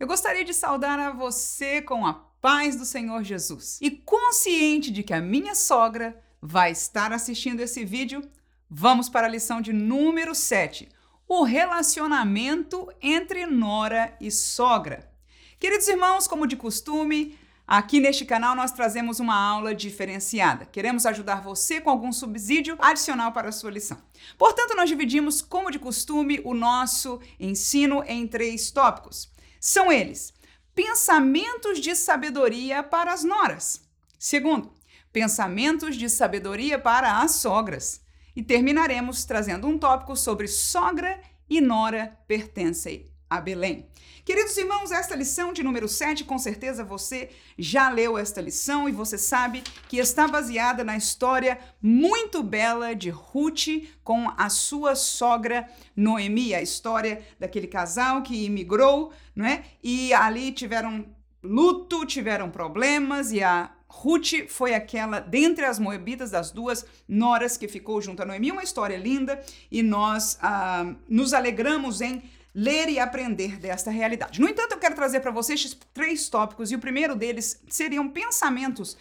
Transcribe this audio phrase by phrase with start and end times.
[0.00, 3.78] Eu gostaria de saudar a você com a paz do Senhor Jesus.
[3.82, 8.22] E consciente de que a minha sogra vai estar assistindo esse vídeo,
[8.70, 10.88] vamos para a lição de número 7:
[11.28, 15.06] o relacionamento entre nora e sogra.
[15.58, 20.66] Queridos irmãos, como de costume, Aqui neste canal nós trazemos uma aula diferenciada.
[20.66, 23.96] Queremos ajudar você com algum subsídio adicional para a sua lição.
[24.36, 29.30] Portanto, nós dividimos, como de costume, o nosso ensino em três tópicos.
[29.60, 30.32] São eles:
[30.74, 33.82] pensamentos de sabedoria para as noras.
[34.18, 34.74] Segundo,
[35.12, 38.00] pensamentos de sabedoria para as sogras.
[38.34, 43.88] E terminaremos trazendo um tópico sobre sogra e nora pertencem a Belém.
[44.24, 48.92] Queridos irmãos, esta lição de número 7, com certeza você já leu esta lição e
[48.92, 53.68] você sabe que está baseada na história muito bela de Ruth
[54.04, 59.12] com a sua sogra Noemi, a história daquele casal que imigrou,
[59.46, 59.64] é?
[59.82, 61.06] E ali tiveram
[61.42, 67.66] luto, tiveram problemas e a Ruth foi aquela, dentre as moabitas, das duas noras que
[67.66, 68.52] ficou junto a Noemi.
[68.52, 72.22] Uma história linda e nós ah, nos alegramos em
[72.54, 74.40] ler e aprender desta realidade.
[74.40, 78.96] No entanto, eu quero trazer para vocês três tópicos e o primeiro deles seriam pensamentos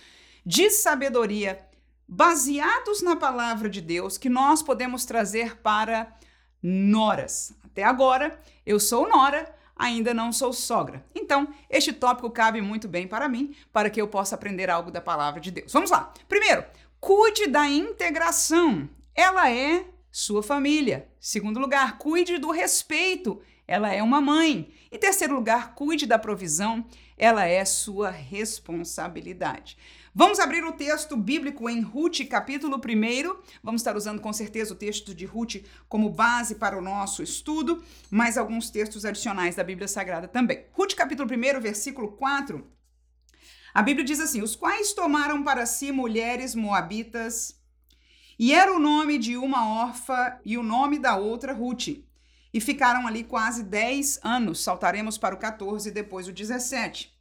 [0.45, 1.60] de sabedoria
[2.08, 6.16] baseados na palavra de Deus que nós podemos trazer para
[6.62, 7.54] noras.
[7.64, 11.06] Até agora, eu sou nora, ainda não sou sogra.
[11.16, 15.00] Então, este tópico cabe muito bem para mim, para que eu possa aprender algo da
[15.00, 15.72] palavra de Deus.
[15.72, 16.14] Vamos lá.
[16.28, 16.66] Primeiro,
[17.00, 18.90] cuide da integração.
[19.16, 21.08] Ela é sua família.
[21.20, 23.42] Segundo lugar, cuide do respeito.
[23.66, 24.70] Ela é uma mãe.
[24.92, 26.86] E terceiro lugar, cuide da provisão.
[27.18, 29.78] Ela é sua responsabilidade.
[30.14, 32.80] Vamos abrir o texto bíblico em Ruth, capítulo 1.
[33.62, 35.58] Vamos estar usando com certeza o texto de Ruth
[35.88, 40.66] como base para o nosso estudo, mais alguns textos adicionais da Bíblia Sagrada também.
[40.72, 42.66] Ruth, capítulo 1, versículo 4.
[43.72, 47.60] A Bíblia diz assim: Os quais tomaram para si mulheres moabitas
[48.40, 51.89] e era o nome de uma órfã e o nome da outra Ruth.
[52.52, 54.64] E ficaram ali quase 10 anos.
[54.64, 57.19] Saltaremos para o 14 e depois o 17.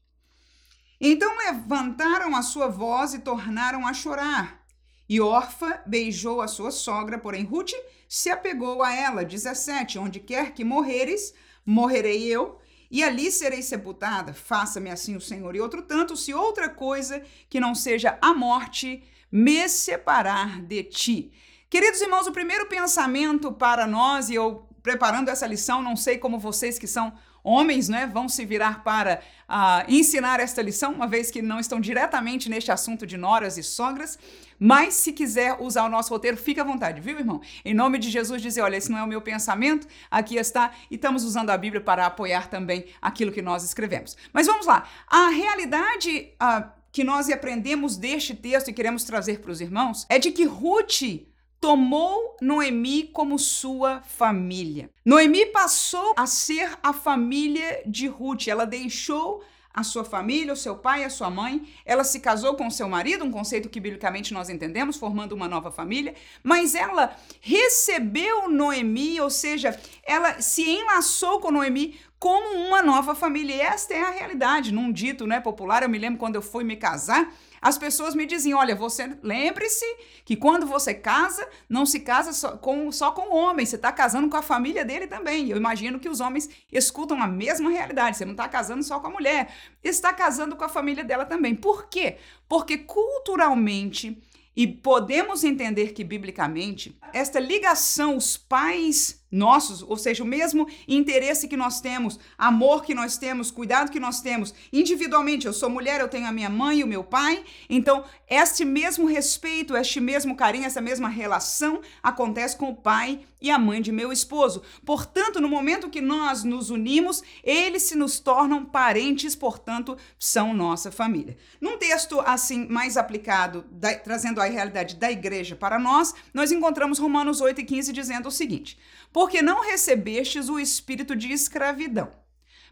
[1.00, 4.64] Então levantaram a sua voz e tornaram a chorar.
[5.08, 7.72] E Orfa beijou a sua sogra, porém Ruth
[8.08, 9.24] se apegou a ela.
[9.24, 9.98] 17.
[9.98, 11.32] Onde quer que morreres,
[11.64, 12.58] morrerei eu,
[12.90, 14.34] e ali serei sepultada.
[14.34, 15.54] Faça-me assim o Senhor.
[15.54, 21.32] E outro tanto, se outra coisa que não seja a morte me separar de ti.
[21.70, 26.38] Queridos irmãos, o primeiro pensamento para nós, e eu preparando essa lição, não sei como
[26.38, 31.30] vocês que são homens, né, vão se virar para uh, ensinar esta lição, uma vez
[31.30, 34.18] que não estão diretamente neste assunto de noras e sogras,
[34.58, 37.40] mas se quiser usar o nosso roteiro, fica à vontade, viu, irmão?
[37.64, 40.96] Em nome de Jesus, dizer, olha, esse não é o meu pensamento, aqui está, e
[40.96, 44.16] estamos usando a Bíblia para apoiar também aquilo que nós escrevemos.
[44.32, 49.52] Mas vamos lá, a realidade uh, que nós aprendemos deste texto e queremos trazer para
[49.52, 51.27] os irmãos é de que Ruth
[51.60, 54.90] tomou Noemi como sua família.
[55.04, 58.48] Noemi passou a ser a família de Ruth.
[58.48, 59.42] Ela deixou
[59.78, 61.68] a sua família, o seu pai, a sua mãe.
[61.84, 65.48] Ela se casou com o seu marido, um conceito que biblicamente nós entendemos, formando uma
[65.48, 66.14] nova família.
[66.42, 73.54] Mas ela recebeu Noemi, ou seja, ela se enlaçou com Noemi como uma nova família.
[73.54, 74.72] E esta é a realidade.
[74.72, 78.26] Num dito né, popular, eu me lembro quando eu fui me casar, as pessoas me
[78.26, 79.86] diziam: olha, você lembre-se
[80.24, 83.92] que quando você casa, não se casa só com, só com o homem, você está
[83.92, 85.48] casando com a família dele também.
[85.48, 88.16] Eu imagino que os homens escutam a mesma realidade.
[88.16, 89.52] Você não está casando só com a mulher,
[89.82, 91.54] está casando com a família dela também.
[91.54, 92.16] Por quê?
[92.48, 94.22] Porque culturalmente
[94.58, 101.48] e podemos entender que, biblicamente, esta ligação, os pais nossos, ou seja, o mesmo interesse
[101.48, 106.00] que nós temos, amor que nós temos, cuidado que nós temos, individualmente, eu sou mulher,
[106.00, 110.36] eu tenho a minha mãe e o meu pai, então este mesmo respeito, este mesmo
[110.36, 114.62] carinho, essa mesma relação acontece com o pai e a mãe de meu esposo.
[114.84, 120.90] Portanto, no momento que nós nos unimos, eles se nos tornam parentes, portanto, são nossa
[120.90, 121.36] família.
[121.60, 126.98] Num texto assim mais aplicado, da, trazendo a realidade da igreja para nós, nós encontramos
[126.98, 128.78] Romanos 8 e 15 dizendo o seguinte:
[129.18, 132.08] Porque não recebestes o espírito de escravidão,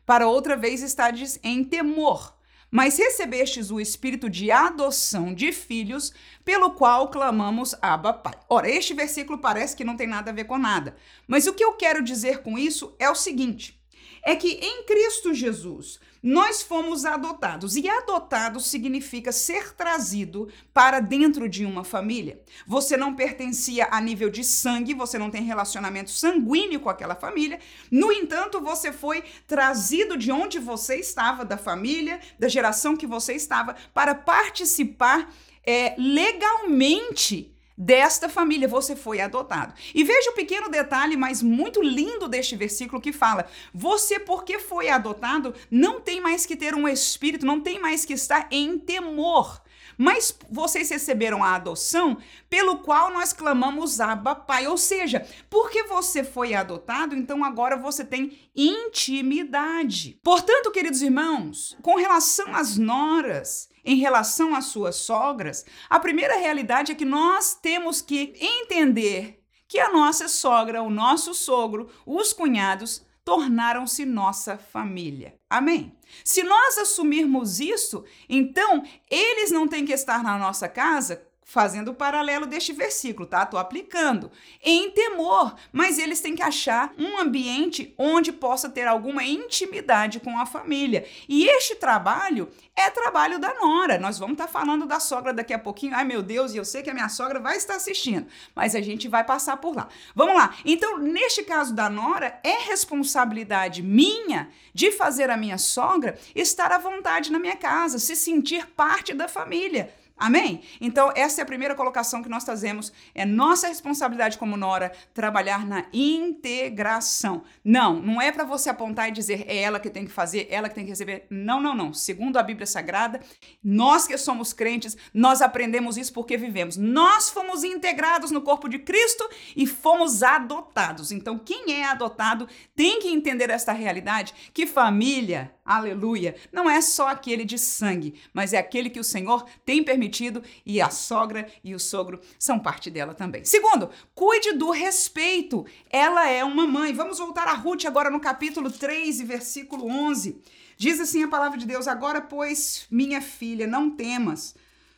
[0.07, 2.37] para outra vez estardes em temor
[2.71, 6.13] mas recebestes o espírito de adoção de filhos,
[6.45, 8.35] pelo qual clamamos Abba Pai.
[8.49, 10.97] Ora, este versículo parece que não tem nada a ver com nada,
[11.27, 13.81] mas o que eu quero dizer com isso é o seguinte:
[14.23, 17.77] é que em Cristo Jesus nós fomos adotados.
[17.77, 22.41] E adotado significa ser trazido para dentro de uma família.
[22.67, 27.59] Você não pertencia a nível de sangue, você não tem relacionamento sanguíneo com aquela família.
[27.91, 33.35] No entanto, você foi trazido de onde você estava, da família, da geração que você
[33.35, 35.33] estava, para participar
[35.65, 39.75] é, legalmente desta família, você foi adotado.
[39.95, 44.89] E veja o pequeno detalhe, mas muito lindo deste versículo que fala: você, porque foi
[44.89, 49.61] adotado, não tem mais que ter um espírito, não tem mais que estar em temor.
[49.97, 52.19] Mas vocês receberam a adoção,
[52.51, 54.67] pelo qual nós clamamos Abba Pai.
[54.67, 60.21] Ou seja, porque você foi adotado, então agora você tem intimidade.
[60.23, 66.93] Portanto, queridos irmãos, com relação às noras, em relação às suas sogras, a primeira realidade
[66.93, 73.05] é que nós temos que entender que a nossa sogra, o nosso sogro, os cunhados
[73.25, 75.36] tornaram-se nossa família.
[75.49, 75.97] Amém?
[76.25, 81.95] Se nós assumirmos isso, então eles não têm que estar na nossa casa fazendo o
[81.95, 83.45] paralelo deste versículo, tá?
[83.45, 84.33] Estou aplicando.
[84.61, 90.37] Em temor, mas eles têm que achar um ambiente onde possa ter alguma intimidade com
[90.41, 91.07] a família.
[91.29, 93.97] E este trabalho é trabalho da nora.
[93.97, 95.95] Nós vamos estar tá falando da sogra daqui a pouquinho.
[95.95, 98.81] Ai, meu Deus, e eu sei que a minha sogra vai estar assistindo, mas a
[98.81, 99.87] gente vai passar por lá.
[100.17, 100.53] Vamos lá.
[100.65, 106.79] Então, neste caso da nora, é responsabilidade minha de fazer a minha sogra estar à
[106.79, 109.95] vontade na minha casa, se sentir parte da família.
[110.19, 110.63] Amém?
[110.81, 112.91] Então, essa é a primeira colocação que nós trazemos.
[113.15, 117.43] É nossa responsabilidade como Nora trabalhar na integração.
[117.63, 120.71] Não, não é para você apontar e dizer é ela que tem que fazer, ela
[120.71, 121.27] que tem que receber.
[121.29, 121.93] Não, não, não.
[121.93, 123.21] Segundo a Bíblia Sagrada,
[123.63, 126.79] nós que somos crentes, nós aprendemos isso porque vivemos.
[126.79, 131.13] Nós fomos integrados no corpo de Cristo e fomos adotados.
[131.13, 137.09] Então, quem é adotado tem que entender esta realidade que família aleluia, não é só
[137.09, 141.75] aquele de sangue, mas é aquele que o Senhor tem permitido e a sogra e
[141.75, 143.45] o sogro são parte dela também.
[143.45, 145.67] Segundo, cuide do respeito.
[145.91, 146.93] Ela é uma mãe.
[146.93, 150.41] Vamos voltar a Ruth agora no capítulo 3 e versículo 11.
[150.77, 154.55] Diz assim a palavra de Deus: Agora, pois, minha filha, não temas.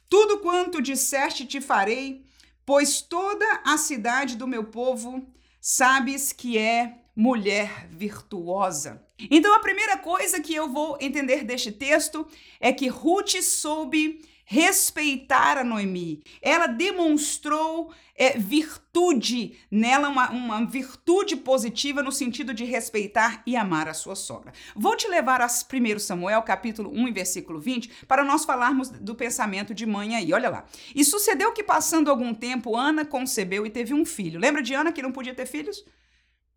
[0.09, 2.25] Tudo quanto disseste te farei,
[2.65, 5.27] pois toda a cidade do meu povo
[5.61, 9.05] sabes que é mulher virtuosa.
[9.29, 12.25] Então, a primeira coisa que eu vou entender deste texto
[12.61, 16.23] é que Ruth soube respeitar a Noemi.
[16.41, 23.89] Ela demonstrou é, virtude nela, uma, uma virtude positiva no sentido de respeitar e amar
[23.89, 24.53] a sua sogra.
[24.77, 29.75] Vou te levar a 1 Samuel, capítulo 1, versículo 20, para nós falarmos do pensamento
[29.75, 30.33] de mãe aí.
[30.33, 30.67] Olha lá.
[30.95, 34.39] E sucedeu que, passando algum tempo, Ana concebeu e teve um filho.
[34.39, 35.85] Lembra de Ana que não podia ter filhos?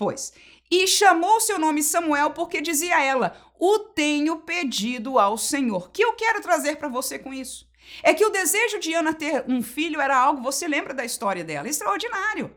[0.02, 0.34] Pois.
[0.72, 5.92] E chamou seu nome Samuel porque dizia a ela: O tenho pedido ao Senhor.
[5.92, 7.70] Que eu quero trazer para você com isso?
[8.02, 11.44] É que o desejo de Ana ter um filho era algo, você lembra da história
[11.44, 12.50] dela, extraordinário.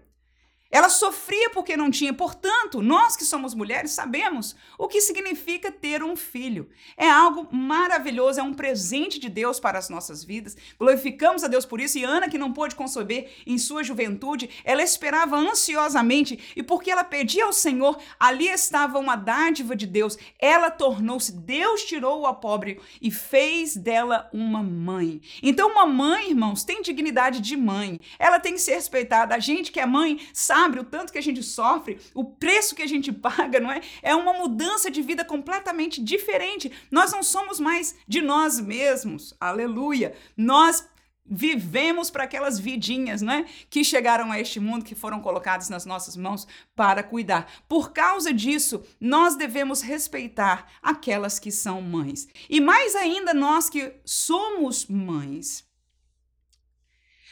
[0.75, 2.13] Ela sofria porque não tinha.
[2.13, 6.69] Portanto, nós que somos mulheres sabemos o que significa ter um filho.
[6.97, 10.57] É algo maravilhoso, é um presente de Deus para as nossas vidas.
[10.77, 11.97] Glorificamos a Deus por isso.
[11.97, 17.05] E Ana, que não pôde conceber em sua juventude, ela esperava ansiosamente e porque ela
[17.05, 20.19] pedia ao Senhor, ali estava uma dádiva de Deus.
[20.41, 25.21] Ela tornou-se, Deus tirou a pobre e fez dela uma mãe.
[25.41, 28.01] Então, uma mãe, irmãos, tem dignidade de mãe.
[28.19, 29.37] Ela tem que ser respeitada.
[29.37, 32.75] A gente que é mãe sabe sabe o tanto que a gente sofre, o preço
[32.75, 33.81] que a gente paga, não é?
[34.03, 36.73] É uma mudança de vida completamente diferente.
[36.91, 39.35] Nós não somos mais de nós mesmos.
[39.39, 40.15] Aleluia.
[40.37, 40.89] Nós
[41.27, 46.17] vivemos para aquelas vidinhas, né, que chegaram a este mundo, que foram colocadas nas nossas
[46.17, 46.47] mãos
[46.77, 47.51] para cuidar.
[47.67, 52.29] Por causa disso, nós devemos respeitar aquelas que são mães.
[52.49, 55.65] E mais ainda nós que somos mães.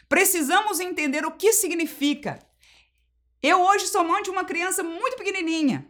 [0.08, 2.38] Precisamos entender o que significa
[3.42, 5.86] eu hoje sou mãe de uma criança muito pequenininha,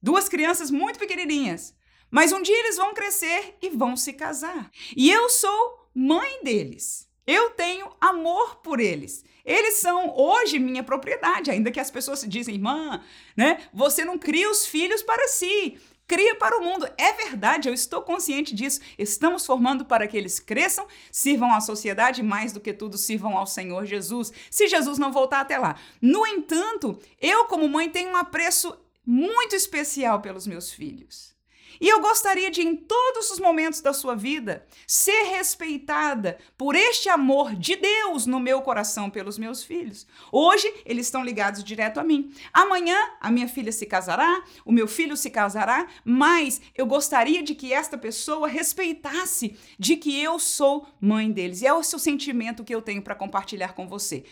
[0.00, 1.74] duas crianças muito pequenininhas,
[2.10, 4.70] mas um dia eles vão crescer e vão se casar.
[4.96, 7.06] E eu sou mãe deles.
[7.26, 9.24] Eu tenho amor por eles.
[9.44, 13.02] Eles são hoje minha propriedade, ainda que as pessoas dizem, irmã,
[13.36, 13.68] né?
[13.74, 15.76] Você não cria os filhos para si
[16.06, 16.88] cria para o mundo.
[16.96, 18.80] É verdade, eu estou consciente disso.
[18.98, 23.46] Estamos formando para que eles cresçam, sirvam à sociedade, mais do que tudo, sirvam ao
[23.46, 25.76] Senhor Jesus, se Jesus não voltar até lá.
[26.00, 31.35] No entanto, eu, como mãe, tenho um apreço muito especial pelos meus filhos.
[31.80, 37.08] E eu gostaria de, em todos os momentos da sua vida, ser respeitada por este
[37.08, 40.06] amor de Deus no meu coração pelos meus filhos.
[40.30, 42.32] Hoje, eles estão ligados direto a mim.
[42.52, 47.54] Amanhã, a minha filha se casará, o meu filho se casará, mas eu gostaria de
[47.54, 51.62] que esta pessoa respeitasse de que eu sou mãe deles.
[51.62, 54.24] E é o seu sentimento que eu tenho para compartilhar com você.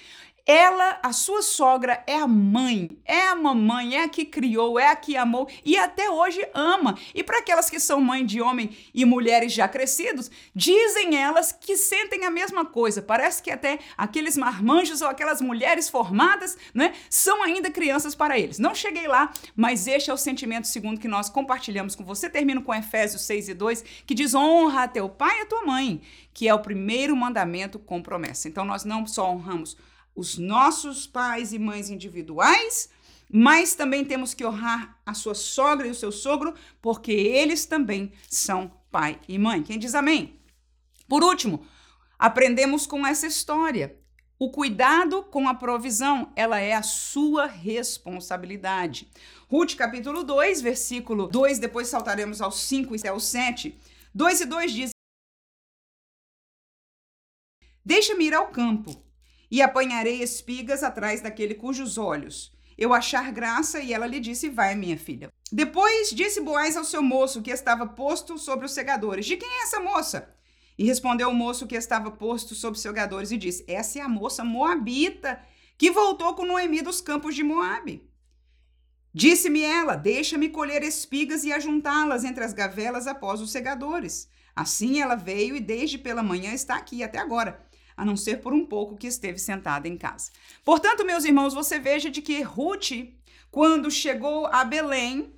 [0.46, 4.88] Ela, a sua sogra, é a mãe, é a mamãe, é a que criou, é
[4.88, 6.98] a que amou e até hoje ama.
[7.14, 11.78] E para aquelas que são mãe de homem e mulheres já crescidos, dizem elas que
[11.78, 13.00] sentem a mesma coisa.
[13.00, 18.58] Parece que até aqueles marmanjos ou aquelas mulheres formadas, né, são ainda crianças para eles.
[18.58, 22.28] Não cheguei lá, mas este é o sentimento segundo que nós compartilhamos com você.
[22.28, 25.64] Termino com Efésios 6 e 2, que diz: honra a teu pai e a tua
[25.64, 26.02] mãe,
[26.34, 28.46] que é o primeiro mandamento com promessa.
[28.46, 29.74] Então nós não só honramos
[30.14, 32.88] os nossos pais e mães individuais,
[33.30, 38.12] mas também temos que honrar a sua sogra e o seu sogro, porque eles também
[38.28, 39.62] são pai e mãe.
[39.62, 40.38] Quem diz amém?
[41.08, 41.66] Por último,
[42.18, 43.98] aprendemos com essa história.
[44.38, 49.08] O cuidado com a provisão, ela é a sua responsabilidade.
[49.48, 53.78] Ruth capítulo 2, versículo 2, depois saltaremos aos 5 e ao 7.
[54.14, 54.90] 2 e 2 diz:
[57.84, 59.04] Deixa-me ir ao campo
[59.54, 64.74] e apanharei espigas atrás daquele cujos olhos eu achar graça, e ela lhe disse: Vai,
[64.74, 65.32] minha filha.
[65.50, 69.62] Depois disse Boaz ao seu moço, que estava posto sobre os segadores: De quem é
[69.62, 70.28] essa moça?
[70.76, 74.08] E respondeu o moço que estava posto sobre os segadores e disse: Essa é a
[74.08, 75.40] moça moabita
[75.78, 78.08] que voltou com Noemi dos campos de Moabe.
[79.12, 84.28] Disse-me ela: Deixa-me colher espigas e ajuntá-las entre as gavelas após os segadores.
[84.56, 87.63] Assim ela veio e desde pela manhã está aqui até agora
[87.96, 90.30] a não ser por um pouco que esteve sentada em casa.
[90.64, 92.90] Portanto, meus irmãos, você veja de que Ruth,
[93.50, 95.32] quando chegou a Belém,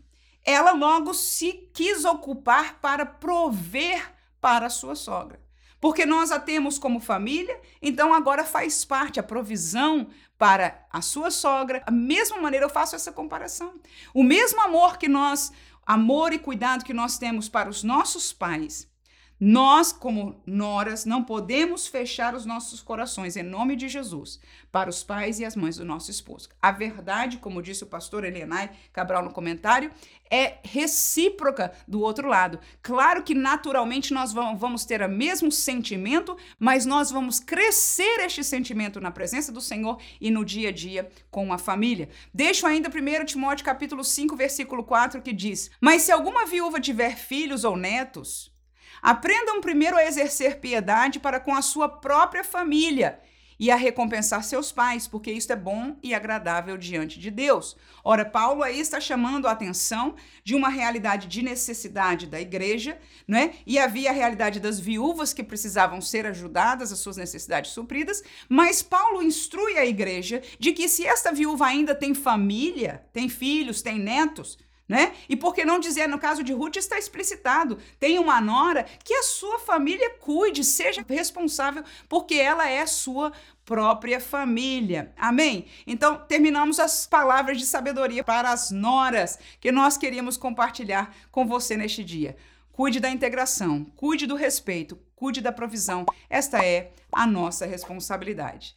[0.44, 5.40] ela logo se quis ocupar para prover para sua sogra.
[5.80, 10.08] Porque nós a temos como família, então agora faz parte a provisão
[10.38, 11.82] para a sua sogra.
[11.84, 13.74] Da mesma maneira eu faço essa comparação.
[14.14, 15.52] O mesmo amor que nós,
[15.84, 18.88] amor e cuidado que nós temos para os nossos pais,
[19.38, 24.40] nós, como noras, não podemos fechar os nossos corações, em nome de Jesus,
[24.72, 26.48] para os pais e as mães do nosso esposo.
[26.60, 29.90] A verdade, como disse o pastor Elenai Cabral no comentário,
[30.30, 32.58] é recíproca do outro lado.
[32.82, 39.00] Claro que naturalmente nós vamos ter o mesmo sentimento, mas nós vamos crescer este sentimento
[39.00, 42.08] na presença do Senhor e no dia a dia com a família.
[42.32, 47.16] Deixo ainda 1 Timóteo capítulo 5, versículo 4, que diz: Mas se alguma viúva tiver
[47.16, 48.55] filhos ou netos,
[49.02, 53.20] Aprendam primeiro a exercer piedade para com a sua própria família
[53.58, 57.76] e a recompensar seus pais, porque isto é bom e agradável diante de Deus.
[58.04, 63.54] Ora, Paulo aí está chamando a atenção de uma realidade de necessidade da igreja, né?
[63.66, 68.82] E havia a realidade das viúvas que precisavam ser ajudadas, as suas necessidades supridas, mas
[68.82, 73.98] Paulo instrui a igreja de que se esta viúva ainda tem família, tem filhos, tem
[73.98, 75.14] netos, né?
[75.28, 79.14] E por que não dizer, no caso de Ruth, está explicitado: tem uma nora que
[79.14, 83.32] a sua família cuide, seja responsável, porque ela é sua
[83.64, 85.12] própria família.
[85.16, 85.66] Amém?
[85.86, 91.76] Então, terminamos as palavras de sabedoria para as noras que nós queríamos compartilhar com você
[91.76, 92.36] neste dia.
[92.72, 96.06] Cuide da integração, cuide do respeito, cuide da provisão.
[96.30, 98.76] Esta é a nossa responsabilidade.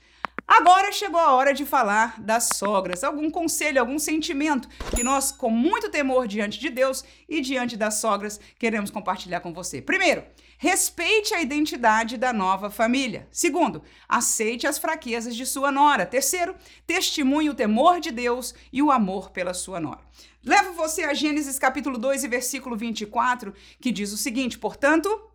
[0.50, 3.04] Agora chegou a hora de falar das sogras.
[3.04, 8.02] Algum conselho, algum sentimento que nós, com muito temor diante de Deus e diante das
[8.02, 9.80] sogras, queremos compartilhar com você.
[9.80, 10.24] Primeiro,
[10.58, 13.28] respeite a identidade da nova família.
[13.32, 16.04] Segundo, aceite as fraquezas de sua nora.
[16.04, 16.56] Terceiro,
[16.88, 20.02] testemunhe o temor de Deus e o amor pela sua nora.
[20.44, 25.30] Levo você a Gênesis capítulo 2 e versículo 24, que diz o seguinte: Portanto,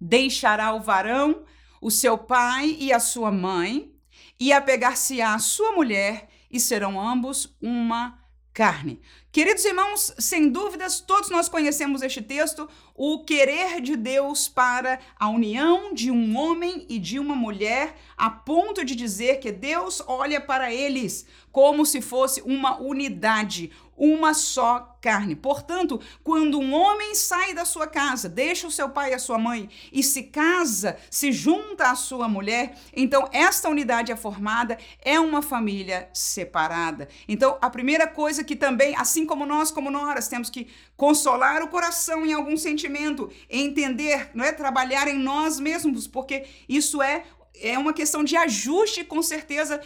[0.00, 1.44] deixará o varão
[1.80, 3.97] o seu pai e a sua mãe
[4.38, 8.18] e apegar-se-á a sua mulher, e serão ambos uma
[8.58, 9.00] carne.
[9.30, 15.28] Queridos irmãos, sem dúvidas, todos nós conhecemos este texto, o querer de Deus para a
[15.28, 20.40] união de um homem e de uma mulher, a ponto de dizer que Deus olha
[20.40, 25.34] para eles como se fosse uma unidade, uma só carne.
[25.34, 29.38] Portanto, quando um homem sai da sua casa, deixa o seu pai e a sua
[29.38, 35.18] mãe e se casa, se junta à sua mulher, então esta unidade é formada, é
[35.18, 37.08] uma família separada.
[37.28, 41.68] Então, a primeira coisa que também, assim como nós, como noras, temos que consolar o
[41.68, 47.24] coração em algum sentimento, entender, não é trabalhar em nós mesmos, porque isso é
[47.60, 49.80] é uma questão de ajuste, com certeza,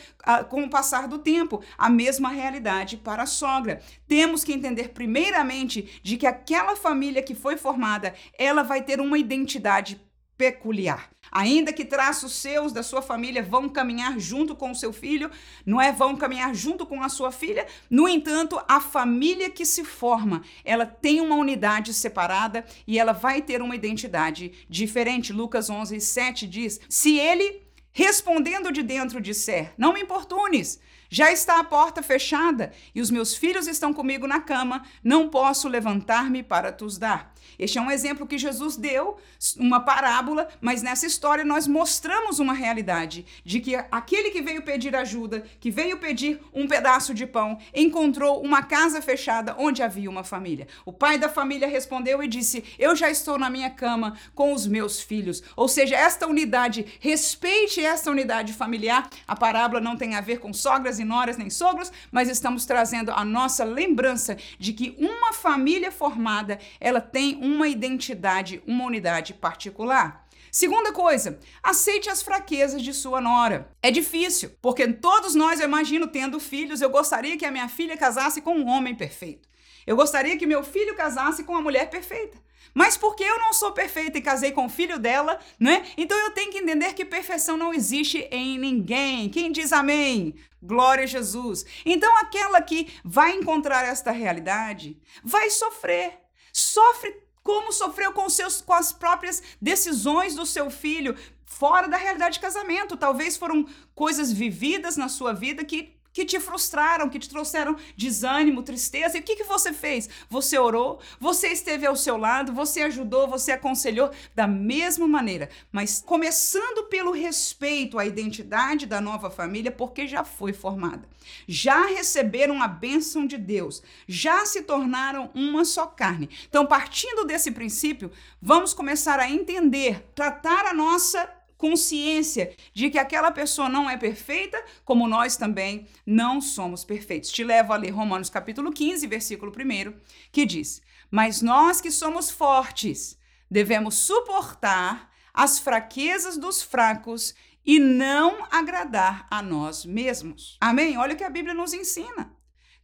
[0.48, 1.62] com o passar do tempo.
[1.76, 3.80] A mesma realidade para a sogra.
[4.06, 9.18] Temos que entender, primeiramente, de que aquela família que foi formada, ela vai ter uma
[9.18, 10.00] identidade
[10.36, 11.10] peculiar.
[11.30, 15.30] Ainda que traços seus da sua família vão caminhar junto com o seu filho,
[15.64, 15.90] não é?
[15.90, 17.66] Vão caminhar junto com a sua filha.
[17.88, 23.40] No entanto, a família que se forma, ela tem uma unidade separada e ela vai
[23.40, 25.32] ter uma identidade diferente.
[25.32, 27.62] Lucas 11, 7 diz: Se ele
[27.92, 33.36] respondendo de dentro disser: Não me importunes, já está a porta fechada e os meus
[33.36, 37.31] filhos estão comigo na cama, não posso levantar-me para tus dar.
[37.58, 39.16] Este é um exemplo que Jesus deu,
[39.56, 44.94] uma parábola, mas nessa história nós mostramos uma realidade de que aquele que veio pedir
[44.94, 50.24] ajuda, que veio pedir um pedaço de pão, encontrou uma casa fechada onde havia uma
[50.24, 50.66] família.
[50.84, 54.66] O pai da família respondeu e disse: Eu já estou na minha cama com os
[54.66, 55.42] meus filhos.
[55.56, 59.08] Ou seja, esta unidade, respeite esta unidade familiar.
[59.26, 63.10] A parábola não tem a ver com sogras e noras nem sogros, mas estamos trazendo
[63.10, 69.34] a nossa lembrança de que uma família formada, ela tem um uma identidade, uma unidade
[69.34, 70.26] particular.
[70.50, 73.70] Segunda coisa, aceite as fraquezas de sua nora.
[73.82, 77.96] É difícil, porque todos nós, eu imagino, tendo filhos, eu gostaria que a minha filha
[77.96, 79.48] casasse com um homem perfeito.
[79.86, 82.36] Eu gostaria que meu filho casasse com uma mulher perfeita.
[82.74, 85.84] Mas porque eu não sou perfeita e casei com o filho dela, né?
[85.96, 89.28] Então eu tenho que entender que perfeição não existe em ninguém.
[89.28, 90.34] Quem diz amém?
[90.62, 91.66] Glória a Jesus.
[91.84, 96.21] Então aquela que vai encontrar esta realidade vai sofrer.
[96.52, 102.34] Sofre como sofreu com, seus, com as próprias decisões do seu filho, fora da realidade
[102.34, 102.96] de casamento.
[102.96, 108.62] Talvez foram coisas vividas na sua vida que que te frustraram, que te trouxeram desânimo,
[108.62, 109.16] tristeza.
[109.16, 110.08] E o que, que você fez?
[110.28, 116.02] Você orou, você esteve ao seu lado, você ajudou, você aconselhou da mesma maneira, mas
[116.04, 121.08] começando pelo respeito à identidade da nova família, porque já foi formada.
[121.46, 126.28] Já receberam a bênção de Deus, já se tornaram uma só carne.
[126.48, 131.28] Então, partindo desse princípio, vamos começar a entender, tratar a nossa
[131.62, 137.30] consciência de que aquela pessoa não é perfeita, como nós também não somos perfeitos.
[137.30, 139.94] Te levo a ler Romanos capítulo 15, versículo 1,
[140.32, 143.16] que diz: Mas nós que somos fortes,
[143.48, 147.32] devemos suportar as fraquezas dos fracos
[147.64, 150.58] e não agradar a nós mesmos.
[150.60, 150.98] Amém?
[150.98, 152.34] Olha o que a Bíblia nos ensina.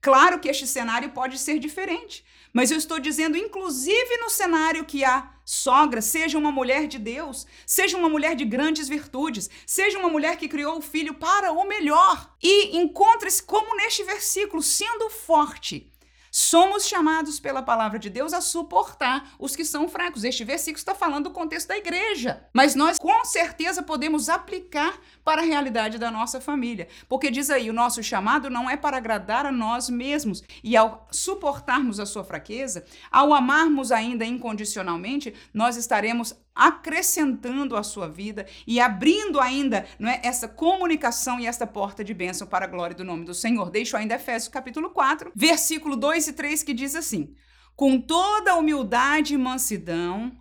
[0.00, 5.04] Claro que este cenário pode ser diferente, mas eu estou dizendo, inclusive no cenário que
[5.04, 10.08] a sogra seja uma mulher de Deus, seja uma mulher de grandes virtudes, seja uma
[10.08, 15.90] mulher que criou o filho para o melhor e encontre-se, como neste versículo, sendo forte
[16.30, 20.24] Somos chamados pela palavra de Deus a suportar os que são fracos.
[20.24, 25.42] Este versículo está falando do contexto da igreja, mas nós com certeza podemos aplicar para
[25.42, 29.46] a realidade da nossa família, porque diz aí: o nosso chamado não é para agradar
[29.46, 36.34] a nós mesmos, e ao suportarmos a sua fraqueza, ao amarmos ainda incondicionalmente, nós estaremos
[36.58, 42.12] acrescentando à sua vida e abrindo ainda não é, essa comunicação e esta porta de
[42.12, 43.70] bênção para a glória do nome do Senhor.
[43.70, 47.32] Deixo ainda Efésios capítulo 4, versículo 2 e 3, que diz assim:
[47.76, 50.32] Com toda humildade e mansidão,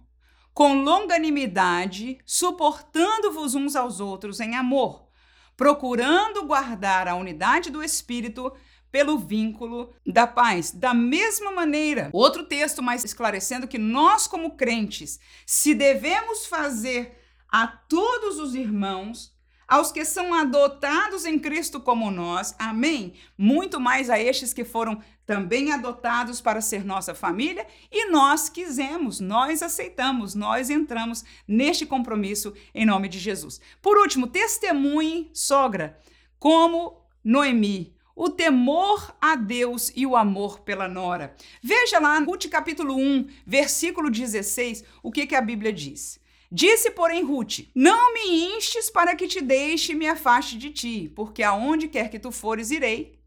[0.55, 5.07] com longanimidade, suportando-vos uns aos outros em amor,
[5.55, 8.51] procurando guardar a unidade do Espírito
[8.91, 10.71] pelo vínculo da paz.
[10.71, 17.17] Da mesma maneira, outro texto mais esclarecendo que nós, como crentes, se devemos fazer
[17.49, 19.35] a todos os irmãos,
[19.67, 23.13] aos que são adotados em Cristo como nós, amém?
[23.37, 29.19] Muito mais a estes que foram também adotados para ser nossa família e nós quisemos,
[29.19, 33.59] nós aceitamos, nós entramos neste compromisso em nome de Jesus.
[33.81, 35.99] Por último, testemunhe, sogra,
[36.39, 41.35] como Noemi o temor a Deus e o amor pela nora.
[41.61, 46.19] Veja lá, Ruth capítulo 1, versículo 16, o que, que a Bíblia diz.
[46.51, 51.13] Disse, porém, Ruth: Não me instes para que te deixe e me afaste de ti,
[51.15, 53.19] porque aonde quer que tu fores, irei.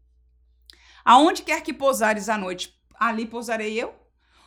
[1.05, 3.95] Aonde quer que pousares à noite, ali pousarei eu.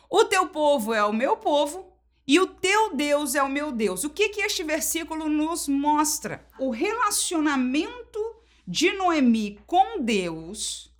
[0.07, 1.91] O teu povo é o meu povo,
[2.27, 4.03] e o teu Deus é o meu Deus.
[4.03, 6.45] O que, que este versículo nos mostra?
[6.59, 8.35] O relacionamento
[8.67, 10.93] de Noemi com Deus,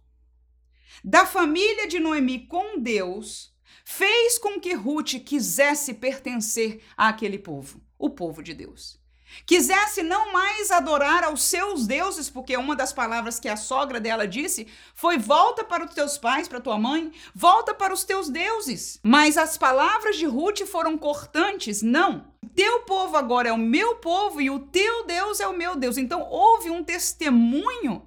[1.03, 8.09] da família de Noemi com Deus, fez com que Ruth quisesse pertencer àquele povo, o
[8.09, 8.99] povo de Deus.
[9.45, 14.27] Quisesse não mais adorar aos seus deuses, porque uma das palavras que a sogra dela
[14.27, 18.99] disse foi: volta para os teus pais, para tua mãe, volta para os teus deuses.
[19.01, 22.33] Mas as palavras de Ruth foram cortantes: não.
[22.55, 25.97] Teu povo agora é o meu povo e o teu Deus é o meu Deus.
[25.97, 28.05] Então houve um testemunho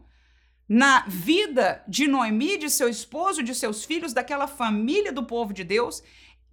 [0.69, 5.65] na vida de Noemi, de seu esposo, de seus filhos, daquela família do povo de
[5.65, 6.03] Deus,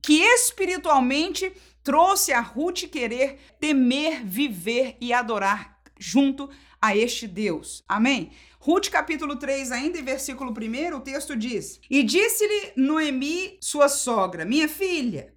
[0.01, 1.51] que espiritualmente
[1.85, 6.49] trouxe a Ruth querer temer, viver e adorar junto
[6.81, 7.83] a este Deus.
[7.87, 8.31] Amém?
[8.59, 14.43] Ruth capítulo 3, ainda em versículo 1, o texto diz: E disse-lhe Noemi, sua sogra,
[14.43, 15.35] minha filha,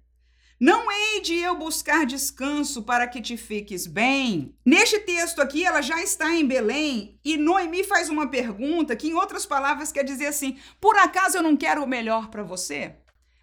[0.59, 4.55] não hei de eu buscar descanso para que te fiques bem.
[4.65, 9.13] Neste texto aqui, ela já está em Belém e Noemi faz uma pergunta que, em
[9.13, 12.95] outras palavras, quer dizer assim: por acaso eu não quero o melhor para você?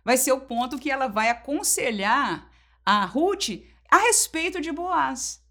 [0.05, 2.51] Vai ser o ponto que ela vai aconselhar
[2.87, 3.49] a Ruth
[3.90, 5.44] a respeito de Boaz.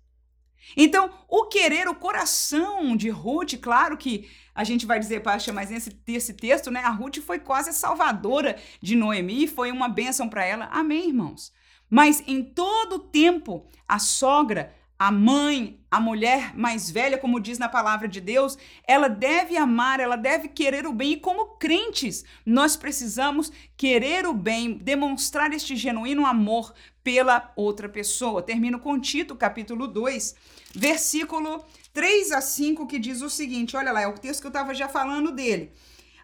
[0.76, 5.70] Então, o querer, o coração de Ruth, claro que a gente vai dizer, Pasha, mas
[5.70, 10.28] nesse, nesse texto, né, a Ruth foi quase a salvadora de Noemi, foi uma bênção
[10.28, 10.66] para ela.
[10.72, 11.54] Amém, irmãos?
[11.90, 17.68] Mas em todo tempo, a sogra a mãe, a mulher mais velha, como diz na
[17.68, 21.14] palavra de Deus, ela deve amar, ela deve querer o bem.
[21.14, 26.74] E como crentes, nós precisamos querer o bem, demonstrar este genuíno amor
[27.06, 28.42] pela outra pessoa.
[28.42, 30.36] Termino com Tito, capítulo 2,
[30.74, 31.64] versículo
[31.94, 34.74] 3 a 5, que diz o seguinte: olha lá, é o texto que eu estava
[34.74, 35.72] já falando dele.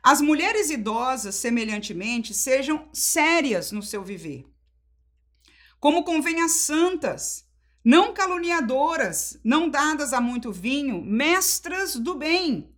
[0.01, 4.43] As mulheres idosas, semelhantemente, sejam sérias no seu viver,
[5.79, 7.47] como convém às santas
[7.83, 12.71] não caluniadoras, não dadas a muito vinho, mestras do bem,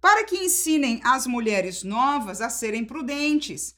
[0.00, 3.74] para que ensinem as mulheres novas a serem prudentes,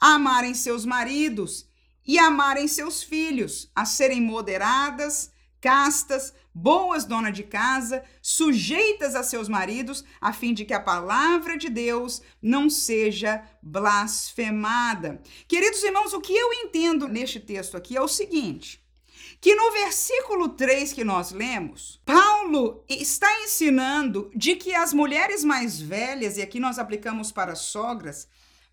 [0.00, 1.67] a amarem seus maridos
[2.08, 9.46] e amarem seus filhos, a serem moderadas, castas, boas donas de casa, sujeitas a seus
[9.46, 15.20] maridos, a fim de que a palavra de Deus não seja blasfemada.
[15.46, 18.82] Queridos irmãos, o que eu entendo neste texto aqui é o seguinte:
[19.38, 25.78] que no versículo 3 que nós lemos, Paulo está ensinando de que as mulheres mais
[25.78, 28.26] velhas, e aqui nós aplicamos para sogras,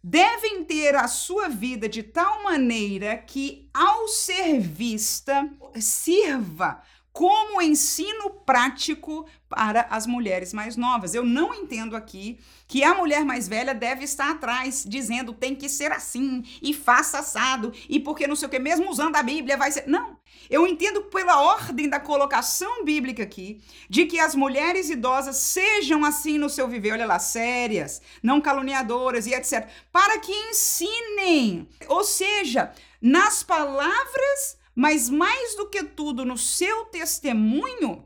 [0.07, 6.79] devem ter a sua vida de tal maneira que, ao ser vista, sirva
[7.15, 11.13] como ensino prático para as mulheres mais novas.
[11.13, 15.69] Eu não entendo aqui que a mulher mais velha deve estar atrás, dizendo tem que
[15.69, 19.55] ser assim e faça assado e porque não sei o que, mesmo usando a Bíblia
[19.55, 19.87] vai ser.
[19.87, 20.17] Não.
[20.49, 26.37] Eu entendo pela ordem da colocação bíblica aqui, de que as mulheres idosas sejam assim
[26.37, 31.65] no seu viver, olha lá, sérias, não caluniadoras e etc, para que ensinem.
[31.87, 38.05] Ou seja, nas palavras mas mais do que tudo no seu testemunho,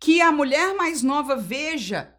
[0.00, 2.12] que a mulher mais nova veja,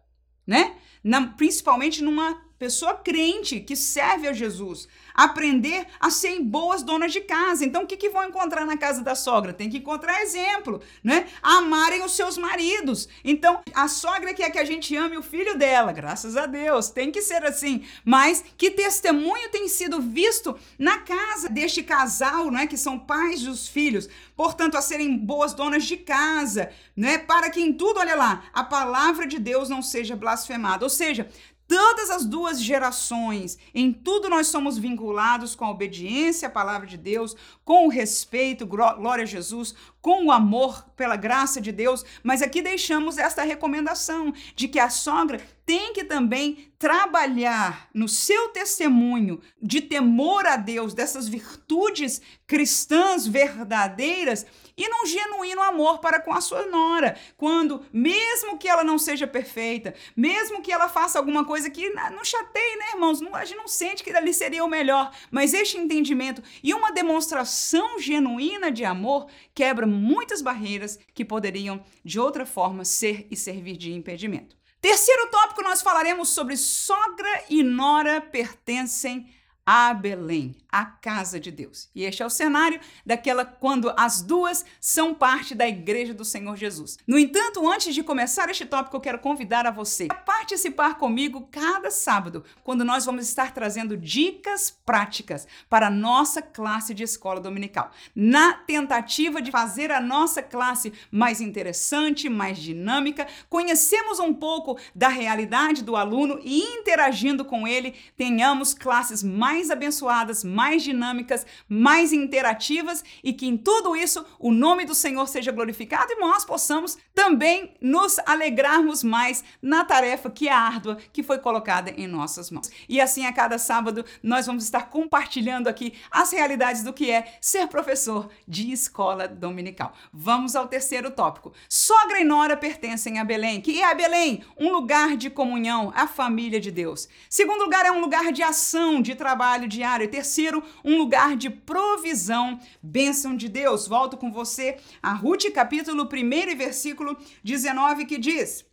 [0.46, 0.80] né?
[1.02, 7.20] Na, principalmente numa pessoa crente que serve a Jesus, aprender a serem boas donas de
[7.20, 7.62] casa.
[7.62, 9.52] Então, o que, que vão encontrar na casa da sogra?
[9.52, 11.26] Tem que encontrar exemplo, né?
[11.42, 13.06] Amarem os seus maridos.
[13.22, 17.12] Então, a sogra quer que a gente ame o filho dela, graças a Deus, tem
[17.12, 17.84] que ser assim.
[18.02, 22.66] Mas que testemunho tem sido visto na casa deste casal, né?
[22.66, 27.18] Que são pais dos filhos, portanto, a serem boas donas de casa, né?
[27.18, 30.82] Para que em tudo, olha lá, a palavra de Deus não seja blasfemada.
[30.82, 31.28] Ou seja,
[31.66, 36.96] todas as duas gerações, em tudo nós somos vinculados com a obediência à palavra de
[36.96, 42.42] Deus, com o respeito, glória a Jesus, com o amor pela graça de Deus, mas
[42.42, 49.40] aqui deixamos esta recomendação de que a sogra tem que também trabalhar no seu testemunho
[49.62, 54.44] de temor a Deus, dessas virtudes cristãs verdadeiras
[54.76, 59.26] e num genuíno amor para com a sua nora, quando, mesmo que ela não seja
[59.26, 63.20] perfeita, mesmo que ela faça alguma coisa que não chateie, né, irmãos?
[63.32, 67.98] A gente não sente que ali seria o melhor, mas este entendimento e uma demonstração
[67.98, 73.92] genuína de amor quebra muitas barreiras que poderiam, de outra forma, ser e servir de
[73.92, 74.56] impedimento.
[74.80, 79.26] Terceiro tópico, nós falaremos sobre sogra e nora pertencem
[79.66, 81.88] a Belém, a casa de Deus.
[81.94, 86.56] E este é o cenário daquela quando as duas são parte da igreja do Senhor
[86.56, 86.98] Jesus.
[87.06, 91.48] No entanto, antes de começar este tópico, eu quero convidar a você a participar comigo
[91.50, 97.40] cada sábado, quando nós vamos estar trazendo dicas práticas para a nossa classe de escola
[97.40, 104.78] dominical, na tentativa de fazer a nossa classe mais interessante, mais dinâmica, conhecemos um pouco
[104.94, 111.46] da realidade do aluno e interagindo com ele, tenhamos classes mais mais abençoadas, mais dinâmicas,
[111.68, 116.44] mais interativas e que em tudo isso o nome do Senhor seja glorificado e nós
[116.44, 122.50] possamos também nos alegrarmos mais na tarefa que é árdua que foi colocada em nossas
[122.50, 122.68] mãos.
[122.88, 127.38] E assim a cada sábado nós vamos estar compartilhando aqui as realidades do que é
[127.40, 129.92] ser professor de escola dominical.
[130.12, 131.52] Vamos ao terceiro tópico.
[131.68, 136.08] Sogra e nora pertencem a Belém, que é a Belém, um lugar de comunhão, a
[136.08, 137.08] família de Deus.
[137.30, 140.04] Segundo lugar é um lugar de ação, de trabalho diário.
[140.04, 143.86] E terceiro, um lugar de provisão, bênção de Deus.
[143.86, 148.64] Volto com você a Ruth, capítulo 1 e versículo 19, que diz: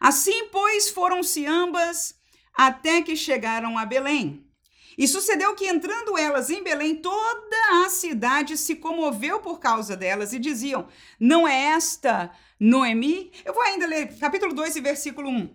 [0.00, 2.14] Assim, pois, foram-se ambas
[2.54, 4.46] até que chegaram a Belém.
[4.98, 10.32] E sucedeu que, entrando elas em Belém, toda a cidade se comoveu por causa delas
[10.32, 13.32] e diziam: Não é esta Noemi?
[13.44, 15.54] Eu vou ainda ler capítulo 2 e versículo 1.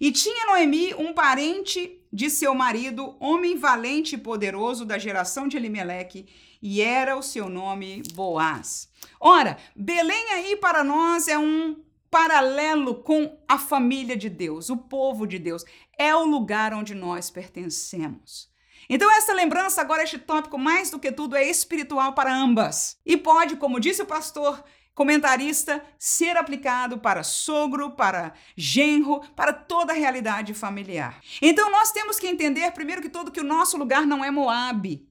[0.00, 5.56] E tinha Noemi um parente de seu marido, homem valente e poderoso da geração de
[5.56, 6.26] Elimeleque,
[6.60, 8.88] e era o seu nome Boaz.
[9.20, 11.76] Ora, Belém aí para nós é um
[12.10, 15.64] paralelo com a família de Deus, o povo de Deus.
[15.96, 18.48] É o lugar onde nós pertencemos.
[18.90, 22.96] Então, essa lembrança, agora, este tópico, mais do que tudo, é espiritual para ambas.
[23.04, 24.64] E pode, como disse o pastor
[24.98, 31.20] comentarista, ser aplicado para sogro, para genro, para toda a realidade familiar.
[31.40, 35.08] Então nós temos que entender, primeiro que tudo, que o nosso lugar não é Moabe.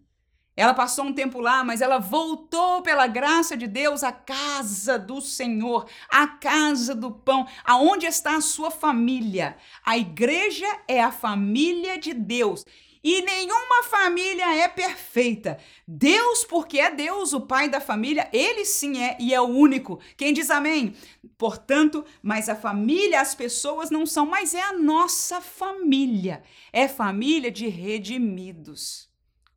[0.58, 5.21] Ela passou um tempo lá, mas ela voltou pela graça de Deus à casa do
[5.21, 9.56] Senhor, à casa do pão, aonde está a sua família.
[9.86, 12.65] A igreja é a família de Deus.
[13.10, 15.58] E nenhuma família é perfeita.
[15.88, 20.02] Deus, porque é Deus, o pai da família, ele sim é e é o único.
[20.17, 20.93] Quem diz amém?
[21.38, 26.43] Portanto, mas a família, as pessoas não são, mas é a nossa família.
[26.74, 29.07] É família de redimidos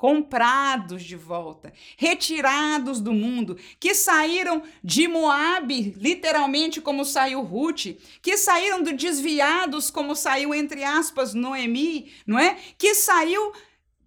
[0.00, 8.34] comprados de volta, retirados do mundo, que saíram de Moabe, literalmente como saiu Ruth, que
[8.38, 12.56] saíram do desviados como saiu entre aspas Noemi, não é?
[12.78, 13.52] Que saiu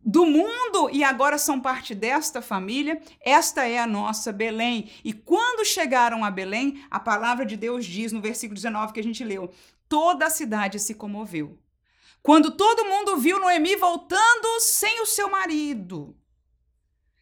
[0.04, 3.00] do mundo e agora são parte desta família.
[3.22, 4.90] Esta é a nossa Belém.
[5.04, 9.04] E quando chegaram a Belém, a palavra de Deus diz no versículo 19 que a
[9.04, 9.52] gente leu:
[9.88, 11.56] toda a cidade se comoveu.
[12.24, 16.18] Quando todo mundo viu Noemi voltando sem o seu marido,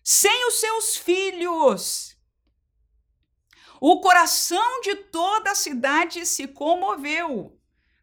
[0.03, 2.15] sem os seus filhos,
[3.81, 7.59] o coração de toda a cidade se comoveu.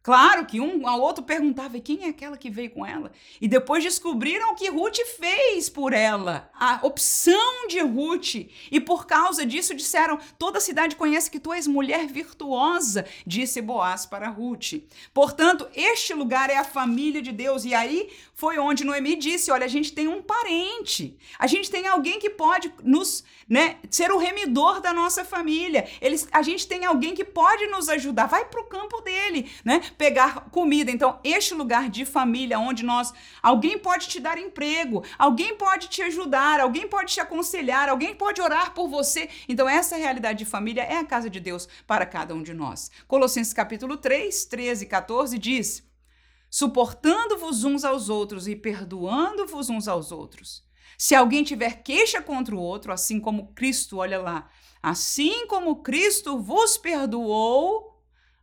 [0.09, 3.11] Claro que um ao outro perguntava quem é aquela que veio com ela.
[3.39, 8.47] E depois descobriram o que Ruth fez por ela, a opção de Ruth.
[8.71, 13.61] E por causa disso disseram: toda a cidade conhece que tu és mulher virtuosa, disse
[13.61, 14.81] Boaz para Ruth.
[15.13, 17.63] Portanto, este lugar é a família de Deus.
[17.63, 21.85] E aí foi onde Noemi disse: olha, a gente tem um parente, a gente tem
[21.85, 25.87] alguém que pode nos, né, ser o remidor da nossa família.
[26.01, 28.25] Eles, a gente tem alguém que pode nos ajudar.
[28.25, 29.81] Vai para o campo dele, né?
[29.99, 30.89] Pegar comida.
[30.89, 36.01] Então, este lugar de família onde nós alguém pode te dar emprego, alguém pode te
[36.01, 39.27] ajudar, alguém pode te aconselhar, alguém pode orar por você.
[39.49, 42.89] Então, essa realidade de família é a casa de Deus para cada um de nós.
[43.09, 45.83] Colossenses capítulo 3, 13 e 14 diz:
[46.49, 50.63] suportando-vos uns aos outros e perdoando-vos uns aos outros.
[50.97, 54.49] Se alguém tiver queixa contra o outro, assim como Cristo, olha lá,
[54.81, 57.88] assim como Cristo vos perdoou,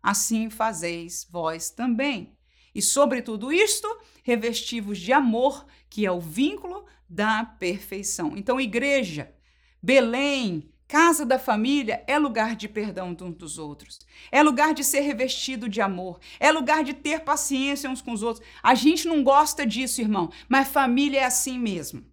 [0.06, 2.32] assim fazeis vós também.
[2.72, 3.88] E sobre tudo isto,
[4.22, 8.36] revestivos de amor, que é o vínculo da perfeição.
[8.36, 9.34] Então, igreja,
[9.82, 13.98] Belém, Casa da família é lugar de perdão uns dos outros.
[14.30, 16.20] É lugar de ser revestido de amor.
[16.38, 18.46] É lugar de ter paciência uns com os outros.
[18.62, 22.04] A gente não gosta disso, irmão, mas família é assim mesmo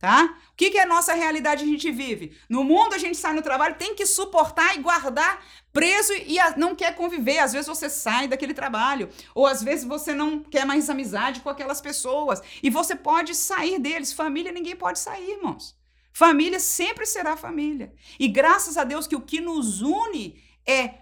[0.00, 0.34] tá?
[0.52, 2.36] O que, que é a nossa realidade a gente vive?
[2.48, 6.74] No mundo a gente sai no trabalho, tem que suportar e guardar preso e não
[6.74, 7.38] quer conviver.
[7.38, 11.50] Às vezes você sai daquele trabalho, ou às vezes você não quer mais amizade com
[11.50, 14.12] aquelas pessoas, e você pode sair deles.
[14.12, 15.78] Família ninguém pode sair, irmãos.
[16.12, 17.92] Família sempre será família.
[18.18, 20.94] E graças a Deus que o que nos une é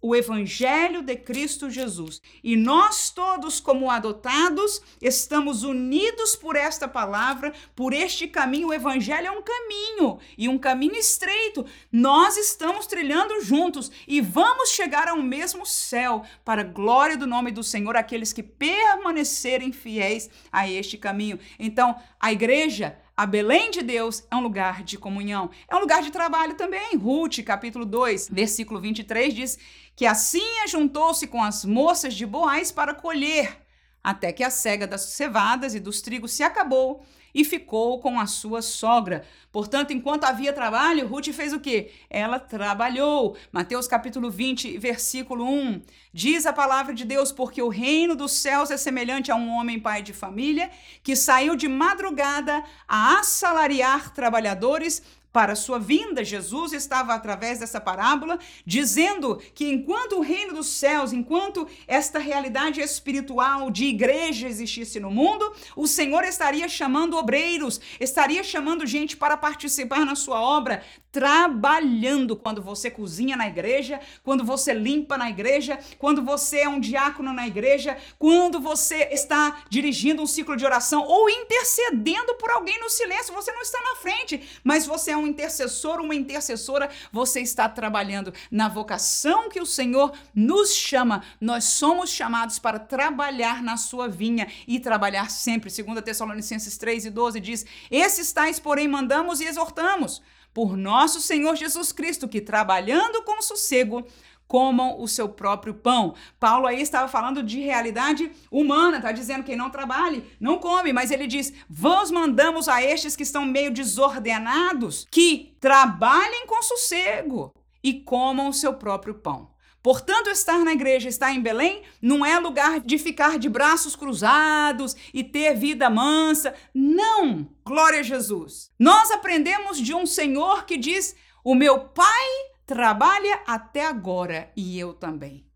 [0.00, 2.20] o Evangelho de Cristo Jesus.
[2.42, 8.68] E nós todos, como adotados, estamos unidos por esta palavra, por este caminho.
[8.68, 11.64] O Evangelho é um caminho e um caminho estreito.
[11.90, 17.50] Nós estamos trilhando juntos e vamos chegar ao mesmo céu, para a glória do nome
[17.50, 21.38] do Senhor, aqueles que permanecerem fiéis a este caminho.
[21.58, 26.02] Então, a igreja a Belém de Deus é um lugar de comunhão, é um lugar
[26.02, 26.96] de trabalho também.
[26.96, 29.58] Ruth, capítulo 2, versículo 23 diz
[29.94, 33.56] que assim ajuntou-se com as moças de Boaz para colher
[34.04, 37.04] até que a cega das cevadas e dos trigos se acabou
[37.36, 39.22] e ficou com a sua sogra.
[39.52, 41.90] Portanto, enquanto havia trabalho, Ruth fez o quê?
[42.08, 43.36] Ela trabalhou.
[43.52, 45.82] Mateus capítulo 20, versículo 1.
[46.14, 49.78] Diz a palavra de Deus: Porque o reino dos céus é semelhante a um homem
[49.78, 50.70] pai de família
[51.02, 55.02] que saiu de madrugada a assalariar trabalhadores
[55.36, 56.24] para a sua vinda.
[56.24, 62.80] Jesus estava através dessa parábola dizendo que enquanto o reino dos céus, enquanto esta realidade
[62.80, 69.36] espiritual de igreja existisse no mundo, o Senhor estaria chamando obreiros, estaria chamando gente para
[69.36, 75.78] participar na sua obra, trabalhando quando você cozinha na igreja, quando você limpa na igreja,
[75.98, 81.02] quando você é um diácono na igreja, quando você está dirigindo um ciclo de oração
[81.02, 85.25] ou intercedendo por alguém no silêncio, você não está na frente, mas você é um
[85.26, 91.22] intercessor, uma intercessora, você está trabalhando na vocação que o Senhor nos chama.
[91.40, 95.70] Nós somos chamados para trabalhar na sua vinha e trabalhar sempre.
[95.70, 100.22] 2 Tessalonicenses 3 e 12 diz: "Esses tais, porém, mandamos e exortamos
[100.56, 104.06] por nosso Senhor Jesus Cristo, que trabalhando com sossego,
[104.46, 106.14] comam o seu próprio pão.
[106.38, 110.92] Paulo aí estava falando de realidade humana, está dizendo que quem não trabalhe, não come,
[110.92, 117.52] mas ele diz: vos mandamos a estes que estão meio desordenados, que trabalhem com sossego
[117.82, 119.54] e comam o seu próprio pão.
[119.86, 124.96] Portanto, estar na igreja, estar em Belém, não é lugar de ficar de braços cruzados
[125.14, 126.52] e ter vida mansa.
[126.74, 127.48] Não!
[127.64, 128.68] Glória a Jesus.
[128.76, 132.26] Nós aprendemos de um Senhor que diz: O meu Pai
[132.66, 135.46] trabalha até agora e eu também.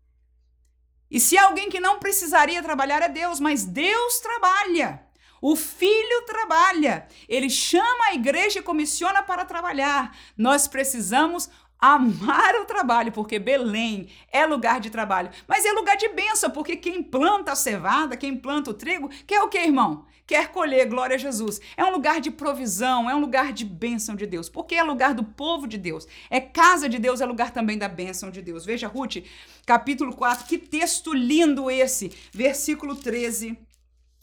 [1.09, 5.03] E se alguém que não precisaria trabalhar é Deus, mas Deus trabalha.
[5.41, 10.15] O filho trabalha, ele chama a igreja e comissiona para trabalhar.
[10.37, 16.07] Nós precisamos amar o trabalho, porque Belém é lugar de trabalho, mas é lugar de
[16.09, 20.05] bênção, porque quem planta a cevada, quem planta o trigo, quer o que, irmão?
[20.31, 21.59] Quer colher, glória a Jesus.
[21.75, 25.13] É um lugar de provisão, é um lugar de bênção de Deus, porque é lugar
[25.13, 28.63] do povo de Deus, é casa de Deus, é lugar também da bênção de Deus.
[28.63, 29.17] Veja, Ruth,
[29.65, 33.59] capítulo 4, que texto lindo esse, versículo 13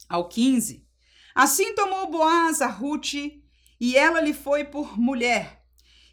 [0.08, 0.82] ao 15.
[1.34, 3.12] Assim tomou Boaz a Ruth,
[3.78, 5.62] e ela lhe foi por mulher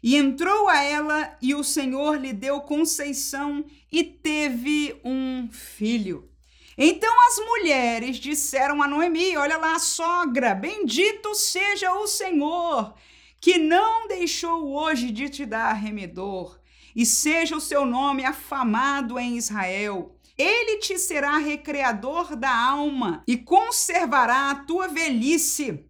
[0.02, 6.35] e entrou a ela, e o Senhor lhe deu conceição e teve um filho.
[6.78, 12.94] Então as mulheres disseram a Noemi: Olha lá, sogra, bendito seja o Senhor,
[13.40, 16.60] que não deixou hoje de te dar remedor,
[16.94, 20.12] e seja o seu nome afamado em Israel.
[20.36, 25.82] Ele te será recreador da alma e conservará a tua velhice,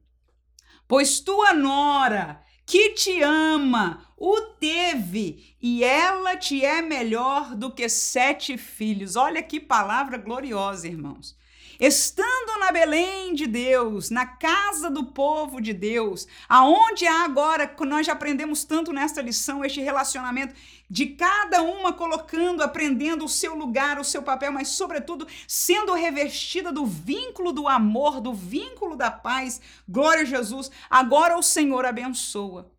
[0.87, 7.89] pois tua nora que te ama, o teve, e ela te é melhor do que
[7.89, 9.15] sete filhos.
[9.15, 11.37] Olha que palavra gloriosa, irmãos.
[11.79, 18.07] Estando na Belém de Deus, na casa do povo de Deus, aonde há agora, nós
[18.07, 20.55] já aprendemos tanto nesta lição, este relacionamento
[20.89, 26.73] de cada uma colocando, aprendendo o seu lugar, o seu papel, mas sobretudo sendo revestida
[26.73, 29.61] do vínculo do amor, do vínculo da paz.
[29.87, 30.71] Glória a Jesus.
[30.89, 32.75] Agora o Senhor abençoa.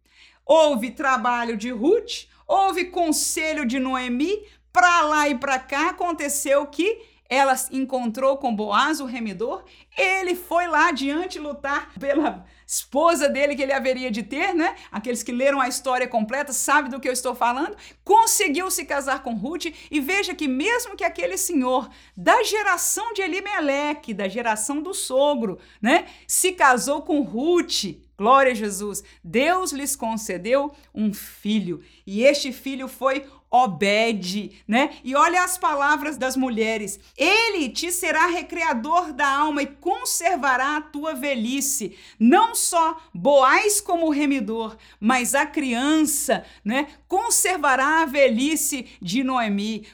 [0.47, 7.01] Houve trabalho de Ruth, houve conselho de Noemi, para lá e para cá aconteceu que
[7.29, 9.63] ela encontrou com Boaz, o remidor,
[9.97, 14.75] ele foi lá adiante lutar pela esposa dele que ele haveria de ter, né?
[14.91, 17.75] Aqueles que leram a história completa sabem do que eu estou falando.
[18.03, 23.21] Conseguiu se casar com Ruth e veja que mesmo que aquele senhor da geração de
[23.21, 29.03] Elimeleque, da geração do sogro, né, se casou com Ruth, Glória a Jesus.
[29.23, 34.97] Deus lhes concedeu um filho e este filho foi Obede, né?
[35.05, 40.81] E olha as palavras das mulheres: Ele te será recreador da alma e conservará a
[40.81, 41.97] tua velhice.
[42.19, 46.87] Não só Boaz como remidor, mas a criança, né?
[47.07, 49.87] Conservará a velhice de Noemi.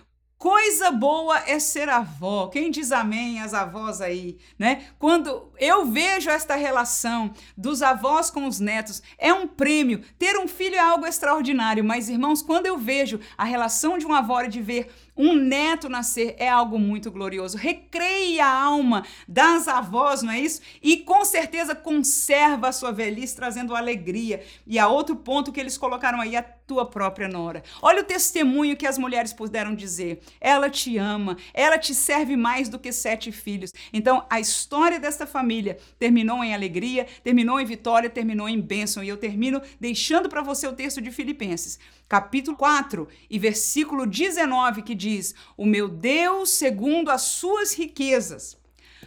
[0.44, 2.48] Coisa boa é ser avó.
[2.48, 4.88] Quem diz amém as avós aí, né?
[5.00, 10.04] Quando eu vejo esta relação dos avós com os netos, é um prêmio.
[10.19, 14.19] Ter um filho é algo extraordinário, mas irmãos, quando eu vejo a relação de uma
[14.19, 17.56] avó e de ver um neto nascer é algo muito glorioso.
[17.56, 20.60] Recreia a alma das avós, não é isso?
[20.82, 24.43] E com certeza conserva a sua velhice, trazendo alegria.
[24.65, 27.62] E a outro ponto que eles colocaram aí, a tua própria nora.
[27.82, 30.21] Olha o testemunho que as mulheres puderam dizer.
[30.41, 33.71] Ela te ama, ela te serve mais do que sete filhos.
[33.91, 35.53] Então, a história desta família
[36.00, 39.04] terminou em alegria, terminou em vitória, terminou em bênção.
[39.04, 41.80] E eu termino deixando para você o texto de Filipenses
[42.13, 48.56] capítulo 4 e versículo 19, que diz: O meu Deus, segundo as suas riquezas,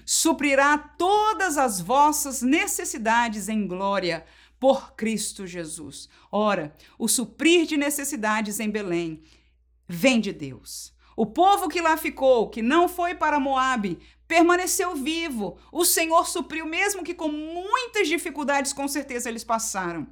[0.05, 4.25] suprirá todas as vossas necessidades em glória
[4.59, 6.09] por Cristo Jesus.
[6.33, 9.23] Ora, o suprir de necessidades em Belém
[9.89, 10.93] vem de Deus.
[11.17, 15.59] O povo que lá ficou, que não foi para Moabe, permaneceu vivo.
[15.73, 20.07] O Senhor supriu, mesmo que com muitas dificuldades, com certeza eles passaram.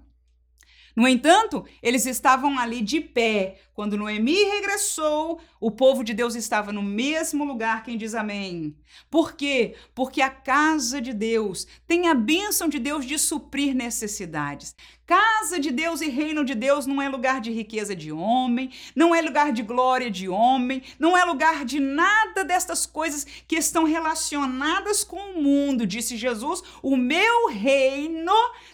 [0.97, 3.61] No entanto, eles estavam ali de pé.
[3.75, 7.83] Quando Noemi regressou, o povo de Deus estava no mesmo lugar.
[7.83, 8.77] Quem diz amém?
[9.11, 9.75] Por quê?
[9.93, 14.77] Porque a casa de Deus tem a bênção de Deus de suprir necessidades.
[15.07, 19.14] Casa de Deus e reino de Deus não é lugar de riqueza de homem, não
[19.14, 23.85] é lugar de glória de homem, não é lugar de nada destas coisas que estão
[23.85, 25.87] relacionadas com o mundo.
[25.87, 28.33] Disse Jesus: O meu reino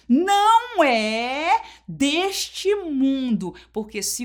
[0.09, 4.24] não é deste mundo, porque se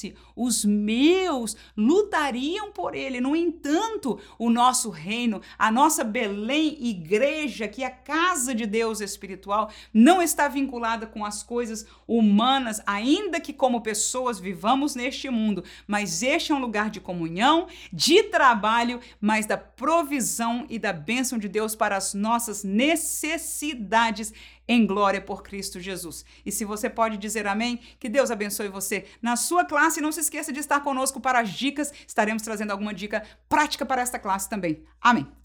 [0.00, 3.20] fosse, os meus lutariam por ele.
[3.20, 9.00] No entanto, o nosso reino, a nossa Belém igreja, que é a casa de Deus
[9.00, 15.62] espiritual, não está vinculada com as coisas humanas, ainda que como pessoas vivamos neste mundo,
[15.86, 21.38] mas este é um lugar de comunhão, de trabalho, mas da provisão e da bênção
[21.38, 24.32] de Deus para as nossas necessidades
[24.70, 26.24] em glória por Cristo Jesus.
[26.46, 30.00] E se você pode dizer amém, que Deus abençoe você na sua classe.
[30.00, 31.92] Não se esqueça de estar conosco para as dicas.
[32.06, 34.84] Estaremos trazendo alguma dica prática para esta classe também.
[35.00, 35.39] Amém.